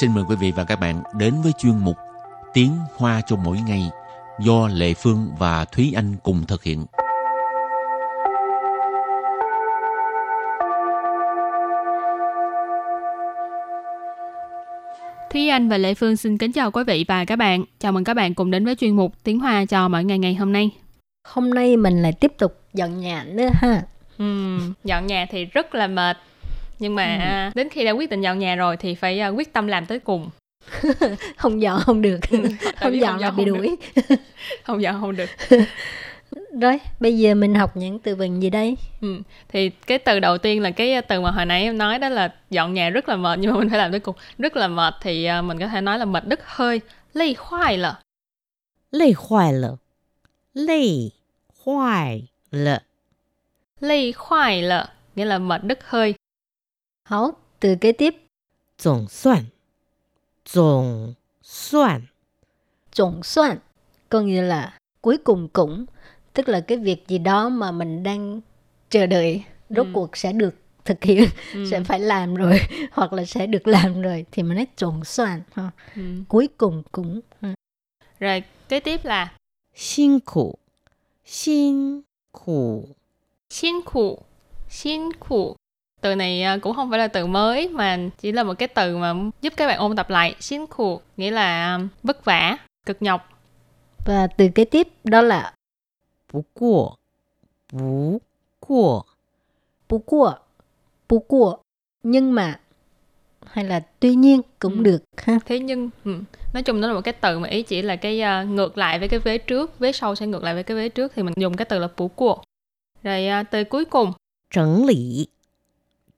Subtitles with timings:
[0.00, 1.96] xin mời quý vị và các bạn đến với chuyên mục
[2.54, 3.90] Tiếng Hoa cho mỗi ngày
[4.40, 6.86] do Lệ Phương và Thúy Anh cùng thực hiện.
[15.30, 17.64] Thúy Anh và Lệ Phương xin kính chào quý vị và các bạn.
[17.78, 20.34] Chào mừng các bạn cùng đến với chuyên mục Tiếng Hoa cho mỗi ngày ngày
[20.34, 20.70] hôm nay.
[21.28, 23.82] Hôm nay mình lại tiếp tục dọn nhà nữa ha.
[24.18, 26.16] Ừ, dọn nhà thì rất là mệt.
[26.78, 27.58] Nhưng mà ừ.
[27.58, 29.98] đến khi đã quyết định dọn nhà rồi thì phải à, quyết tâm làm tới
[29.98, 30.30] cùng.
[31.36, 32.18] không dọn không được.
[32.80, 33.76] không dọn là bị đuổi.
[34.62, 35.30] không dọn không được.
[36.60, 38.76] Rồi, bây giờ mình học những từ vựng gì đây?
[39.00, 42.08] Ừ, thì cái từ đầu tiên là cái từ mà hồi nãy em nói đó
[42.08, 44.16] là dọn nhà rất là mệt nhưng mà mình phải làm tới cùng.
[44.38, 46.80] Rất là mệt thì uh, mình có thể nói là mệt đứt hơi,
[47.12, 47.94] lây khoai lợ.
[48.90, 49.76] Lây khoai lợ.
[50.54, 51.10] Lây
[51.54, 52.80] khoai lợ.
[53.80, 56.14] Lây khoai lợ nghĩa là mệt đứt hơi.
[57.05, 58.15] Hảo, từ kế tiếp.
[58.83, 59.43] Tổng soạn.
[60.53, 62.01] Tổng soạn.
[62.95, 63.57] Tổng soạn
[64.09, 65.85] có nghĩa là cuối cùng cũng
[66.33, 68.41] tức là cái việc gì đó mà mình đang
[68.89, 69.91] chờ đợi rốt ừ.
[69.93, 71.65] cuộc sẽ được thực hiện ừ.
[71.71, 72.59] sẽ phải làm rồi
[72.91, 75.71] hoặc là sẽ được làm rồi thì mình nói trộn soạn ha.
[75.95, 76.01] Ừ.
[76.27, 77.55] cuối cùng cũng ha.
[78.19, 79.33] rồi kế tiếp là
[79.75, 80.55] xin苦
[81.25, 82.01] xin
[82.31, 82.87] 苦
[83.49, 84.19] xin苦
[84.69, 85.54] xin苦
[86.06, 88.96] từ này à, cũng không phải là từ mới mà chỉ là một cái từ
[88.96, 90.34] mà giúp các bạn ôn tập lại.
[90.40, 93.28] Xin khổ nghĩa là à, vất vả cực nhọc.
[94.04, 95.52] Và từ kế tiếp đó là
[96.32, 96.94] bú cua.
[97.72, 98.20] Bú
[98.60, 99.02] cua.
[99.88, 100.32] Bú cua.
[101.08, 101.56] Bú cua.
[102.02, 102.60] Nhưng mà
[103.46, 104.82] hay là tuy nhiên cũng ừ.
[104.82, 105.38] được ha.
[105.46, 106.18] Thế nhưng ừ.
[106.54, 108.98] nói chung nó là một cái từ mà ý chỉ là cái uh, ngược lại
[108.98, 111.34] với cái vế trước vế sau sẽ ngược lại với cái vế trước thì mình
[111.36, 112.36] dùng cái từ là bú cua.
[113.02, 114.12] Rồi uh, từ cuối cùng.
[114.54, 115.26] Chuẩn lý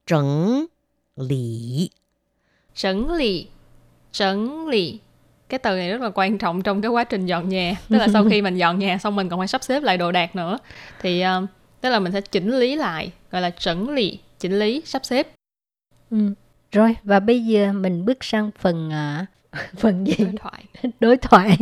[0.09, 0.65] Trấn
[1.15, 1.89] lý.
[2.75, 3.47] Trấn lý.
[4.11, 4.99] Trấn lý
[5.49, 7.75] cái từ này rất là quan trọng trong cái quá trình dọn nhà.
[7.89, 10.11] Tức là sau khi mình dọn nhà xong mình còn phải sắp xếp lại đồ
[10.11, 10.57] đạc nữa.
[11.01, 11.49] Thì uh,
[11.81, 15.27] tức là mình sẽ chỉnh lý lại gọi là chỉnh lý chỉnh lý sắp xếp.
[16.11, 16.33] Ừ.
[16.71, 20.15] rồi và bây giờ mình bước sang phần uh, phần gì?
[20.19, 20.63] Đối thoại.
[20.99, 21.57] Đối thoại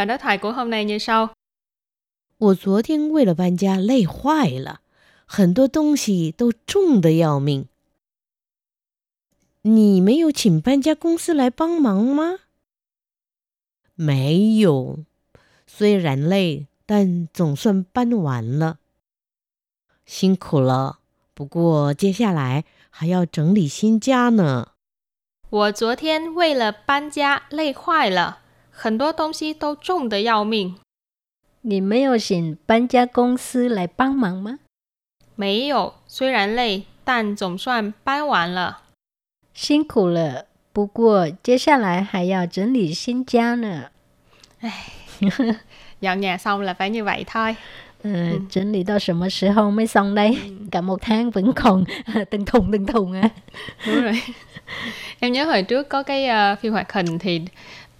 [0.00, 1.30] và đối thoại của hôm nay như sau
[2.38, 4.80] 我昨天为了搬家累坏了，
[5.26, 7.66] 很多东西都重的要命。
[9.62, 12.40] 你没有请搬家公司来帮忙吗？
[13.94, 15.04] 没有，
[15.66, 18.78] 虽然累，但总算搬完了。
[20.04, 20.98] 辛苦了，
[21.32, 24.72] 不过接下来还要整理新家呢。
[25.48, 28.39] 我昨天为了搬家累坏了，
[28.70, 30.76] 很多东西都重的要命。
[31.62, 34.58] 你没有请搬家公司来帮忙吗？
[35.34, 38.82] 没有，虽然累，但总算搬完了。
[39.52, 43.90] 辛苦了，不过接下来还要整理新家呢。
[44.60, 44.70] 唉，
[46.00, 47.56] dọn nhà xong là phải như vậy thôi.
[48.02, 50.38] Ừ, ừ.整理 到什么时候 mới xong đây?
[50.44, 50.68] Ừ.
[50.70, 51.84] Cả một tháng vẫn còn
[52.30, 53.30] từng thùng từng thùng à.
[53.86, 54.22] Đúng rồi.
[55.20, 57.42] em nhớ hồi trước có cái uh, phim hoạt hình thì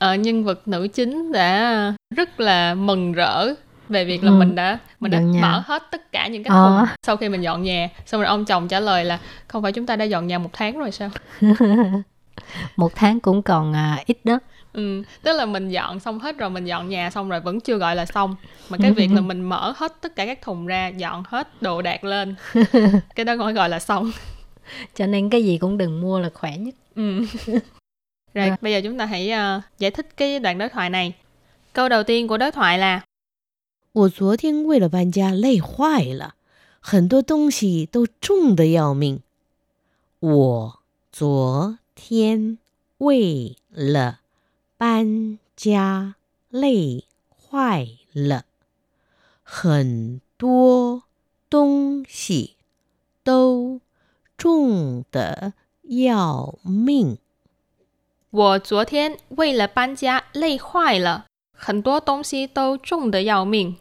[0.05, 3.47] uh, nhân vật nữ chính đã rất là mừng rỡ
[3.89, 4.35] về việc là ừ.
[4.35, 5.41] mình đã mình đã nhà.
[5.41, 6.85] mở hết tất cả những cái thùng ờ.
[7.05, 7.89] sau khi mình dọn nhà.
[8.05, 10.49] Xong rồi ông chồng trả lời là không phải chúng ta đã dọn nhà một
[10.53, 11.09] tháng rồi sao?
[12.75, 14.39] Một tháng cũng còn à, ít đó.
[14.73, 17.77] Ừ tức là mình dọn xong hết rồi mình dọn nhà xong rồi vẫn chưa
[17.77, 18.35] gọi là xong.
[18.69, 21.81] Mà cái việc là mình mở hết tất cả các thùng ra dọn hết đồ
[21.81, 22.35] đạc lên
[23.15, 24.11] cái đó gọi gọi là xong.
[24.95, 26.75] Cho nên cái gì cũng đừng mua là khỏe nhất.
[26.95, 27.25] Ừ
[28.34, 28.56] rồi à.
[28.60, 31.14] bây giờ chúng ta hãy uh, giải thích cái đoạn đối thoại này
[31.72, 33.02] câu đầu tiên của đối thoại là
[33.92, 36.34] 我昨天为了搬家累坏了，
[36.80, 39.22] 很多东西都重的要命。
[40.20, 40.80] 我
[41.10, 42.58] 昨天
[42.98, 44.20] 为了
[44.76, 46.16] 搬家
[46.50, 48.44] 累坏了，
[49.42, 51.04] 很多
[51.48, 52.56] 东西
[53.24, 53.80] 都
[54.36, 55.54] 重的
[55.84, 57.16] 要命。
[58.30, 61.26] 我昨天为了搬家累坏了。
[61.56, 63.76] 很多东西都重的要命.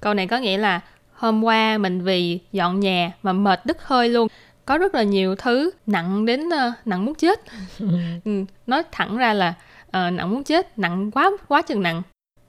[0.00, 0.80] Câu này có nghĩa là
[1.12, 4.28] hôm qua mình vì dọn nhà mà mệt đứt hơi luôn.
[4.64, 7.40] Có rất là nhiều thứ nặng đến uh, nặng muốn chết.
[8.24, 9.54] ừ, nói thẳng ra là
[9.86, 12.02] uh, nặng muốn chết, nặng quá quá chừng nặng.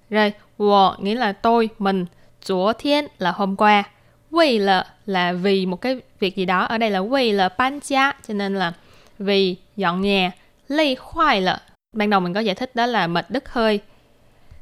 [0.10, 2.06] Rồi, wo nghĩa là tôi, mình,
[2.46, 3.84] chúa thiên là hôm qua.
[4.32, 6.64] Vì là là vì một cái việc gì đó.
[6.64, 8.74] Ở đây là vì là ban gia, cho nên là
[9.20, 10.32] vì dọn nhà.
[10.69, 13.81] Lây khoai là ban đầu mình có giải thích đó là mệt đứt hơi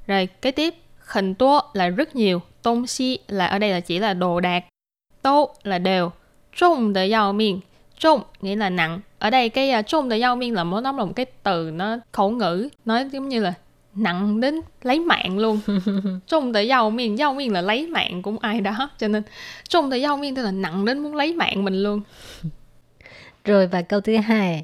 [0.07, 3.99] rồi kế tiếp, khẩn tố là rất nhiều, Tông xi là ở đây là chỉ
[3.99, 4.65] là đồ đạc.
[5.23, 6.11] Tô là đều.
[6.53, 7.61] Trung de yao miên.
[7.99, 9.01] Trung nghĩa là nặng.
[9.19, 11.97] Ở đây cái uh, trung de yao miên là nó là một cái từ nó
[12.13, 12.69] khẩu ngữ.
[12.85, 13.55] Nói giống như là
[13.95, 15.61] nặng đến lấy mạng luôn.
[16.27, 17.17] trung de yao miên.
[17.17, 18.91] Yao miên là lấy mạng cũng ai đó.
[18.99, 19.23] Cho nên
[19.69, 22.01] trung de yao miên tức là nặng đến muốn lấy mạng mình luôn.
[23.45, 24.63] Rồi và câu thứ hai.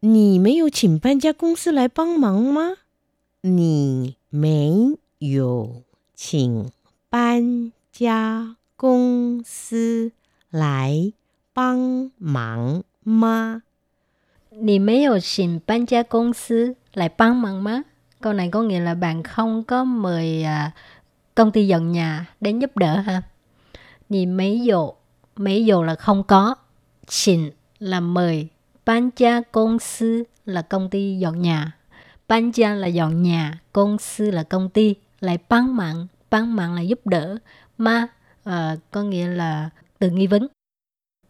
[0.00, 2.76] 你没有请搬家公司来帮忙吗？
[3.42, 5.82] 你没有
[6.14, 6.70] 请
[7.08, 10.12] 搬家公司
[10.50, 11.12] 来
[11.52, 13.62] 帮忙吗？
[14.50, 17.84] 你没有请搬家公司来帮忙吗?
[18.20, 20.72] Câu này có nghĩa là bạn không có mời à,
[21.34, 23.22] công ty dọn nhà đến giúp đỡ ha.
[24.08, 24.92] Nì mấy dụ,
[25.36, 26.54] mấy dụ là không có,
[27.08, 28.48] xin là mời,
[28.86, 31.78] ban gia công sư là công ty dọn nhà.
[32.28, 37.36] Ban gia là dọn nhà, công sư là công ty, lại帮mạng,帮mạng là giúp đỡ,
[37.78, 38.08] ma
[38.44, 40.48] à, có nghĩa là từ nghi vấn.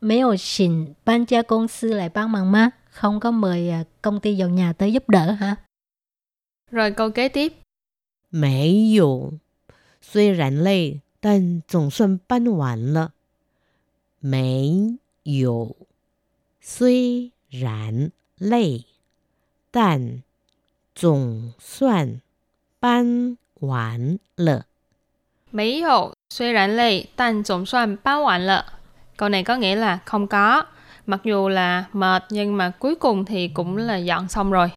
[0.00, 4.54] Mấy ổ xin ban gia công sư lại帮忙ma, không có mời à, công ty dọn
[4.54, 5.56] nhà tới giúp đỡ hả?
[6.70, 7.52] Rồi câu kế tiếp.
[8.31, 9.32] 没有，
[10.00, 13.12] 虽然累，但总算搬完了。
[14.20, 15.76] 没有，
[16.60, 18.84] 虽 然累，
[19.70, 20.22] 但
[20.94, 22.20] 总算
[22.81, 24.66] 搬完了。
[25.50, 28.64] 没有，虽然累，但总算搬完了。
[29.16, 30.64] Câu này có nghĩa là không có.
[31.06, 34.70] Mặc dù là mệt nhưng mà cuối cùng thì cũng là dọn xong rồi.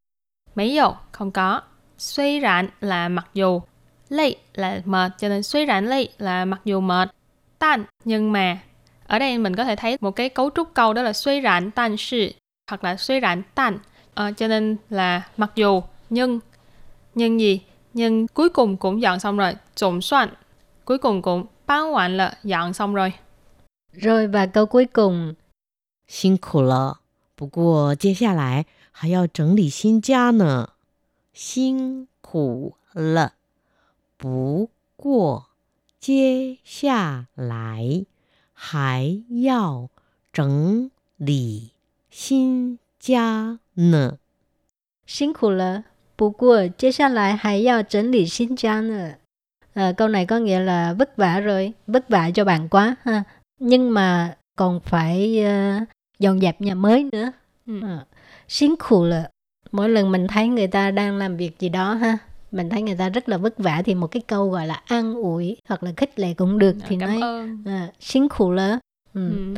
[0.55, 1.61] Mấy dầu, không có.
[1.97, 3.61] Suy rạn là mặc dù.
[4.09, 7.09] Lây là mệt cho nên suy rạn lây là mặc dù mệt.
[7.59, 8.59] Tan nhưng mà.
[9.07, 11.71] Ở đây mình có thể thấy một cái cấu trúc câu đó là suy rạn
[11.71, 12.31] tan sự
[12.69, 13.79] hoặc là suy rạn tan.
[14.13, 16.39] Ờ, cho nên là mặc dù nhưng
[17.15, 17.61] nhưng gì?
[17.93, 19.55] Nhưng cuối cùng cũng dọn xong rồi.
[19.79, 20.29] Tổng soạn
[20.85, 23.13] cuối cùng cũng bán hoàn là dọn xong rồi.
[23.91, 25.35] Rồi và câu cuối cùng
[26.07, 26.99] 辛苦了，
[27.35, 30.69] 不过接下来还要整理新家呢。
[31.33, 33.33] 辛苦了，
[34.17, 35.47] 不过
[35.99, 38.05] 接下来
[38.53, 39.89] 还要
[40.31, 41.71] 整理
[42.09, 44.17] 新家呢。
[45.05, 45.83] 辛苦了，
[46.15, 49.15] 不过接下来还要整理新家呢。
[49.73, 53.23] À, câu này có nghĩa là vất vả rồi, vất vả cho bạn quá ha.
[53.59, 55.87] Nhưng mà còn phải uh,
[56.19, 57.31] dọn dẹp nhà mới nữa.
[57.67, 57.81] Ừ.
[57.81, 58.05] À,
[58.47, 59.29] 辛苦了.
[59.71, 62.17] Mỗi lần mình thấy người ta đang làm việc gì đó ha,
[62.51, 65.13] mình thấy người ta rất là vất vả thì một cái câu gọi là an
[65.13, 67.63] ủi hoặc là khích lệ cũng được thì Cảm nói ơn.
[67.65, 68.79] à, 辛苦了.
[69.13, 69.29] Ừ.
[69.29, 69.55] Ừ.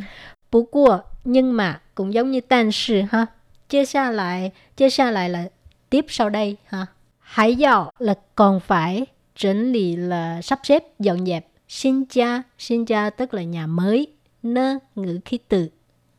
[0.50, 3.25] 不过 nhưng mà cũng giống như tàn sự ha.
[3.67, 5.49] Tiếp xa lại, tiếp xa lại là
[5.89, 6.85] tiếp sau đây ha.
[7.19, 9.05] Hãy dạo là còn phải,
[9.35, 11.45] chỉnh lý là sắp xếp, dọn dẹp.
[11.67, 14.07] Xin cha, xin cha tức là nhà mới,
[14.43, 15.69] nơ ngữ khí từ.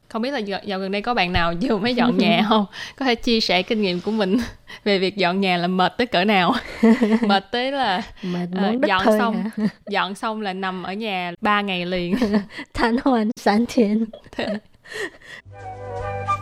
[0.08, 2.66] Không biết là dạo gần đây có bạn nào vừa mới dọn nhà không?
[2.96, 4.36] Có thể chia sẻ kinh nghiệm của mình
[4.84, 6.54] về việc dọn nhà là mệt tới cỡ nào?
[7.20, 9.66] Mệt tới là mệt uh, dọn xong, hả?
[9.86, 12.16] dọn xong là nằm ở nhà 3 ngày liền.
[12.74, 14.04] Thanh hoàn sản thiện.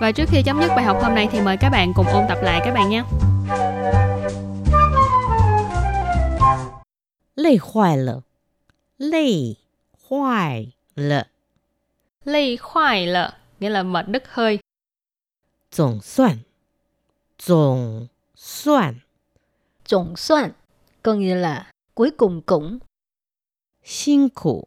[0.00, 2.24] Và trước khi chấm dứt bài học hôm nay thì mời các bạn cùng ôn
[2.28, 3.02] tập lại các bạn nhé.
[7.36, 8.20] Lây hoài lợ
[8.98, 9.56] Lây
[10.08, 11.24] hoài lợ
[12.24, 14.58] Lây hoài lợ Nghĩa là mệt đứt hơi.
[15.76, 16.36] Tổng soạn
[17.46, 18.06] Tổng
[18.36, 18.94] soạn
[19.88, 20.50] Tổng soạn
[21.02, 22.78] Có nghĩa là cuối cùng cũng.
[23.84, 24.64] Xin khổ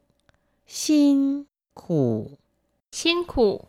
[0.67, 1.43] Xin
[1.75, 2.25] khổ
[2.94, 3.60] Xin khủ,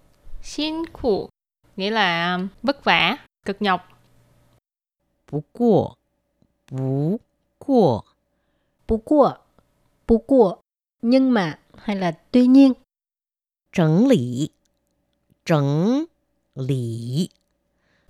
[0.41, 1.29] xin khủ
[1.75, 3.81] nghĩa là um, vất vả, cực nhọc.
[5.25, 5.97] 不过，
[6.67, 7.19] 不
[7.57, 8.05] 过
[8.85, 9.37] 不过
[10.05, 10.59] 不过
[11.01, 12.73] nhưng mà hay là tuy nhiên
[13.71, 14.51] 整理，
[15.45, 16.05] 整
[16.55, 17.29] 理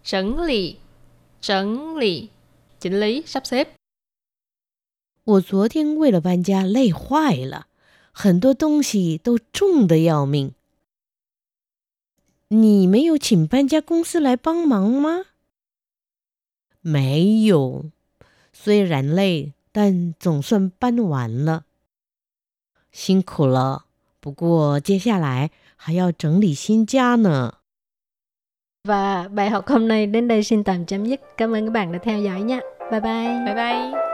[0.03, 0.77] 整lý,
[1.41, 2.29] 整lý,
[2.79, 3.67] chỉnh lý, sắp xếp.
[5.23, 7.67] 我昨天为了搬家累坏了，
[8.11, 10.53] 很多东西都重的要命。
[12.49, 15.25] 你没有请搬家公司来帮忙吗？
[16.81, 17.91] 没有，
[18.51, 21.63] 虽然累，但总算搬完了。
[22.91, 23.85] 辛苦了，
[24.19, 27.53] 不过接下来还要整理新家呢。
[28.83, 31.91] và bài học hôm nay đến đây xin tạm chấm dứt cảm ơn các bạn
[31.91, 32.59] đã theo dõi nha
[32.91, 34.04] bye bye Bye bye.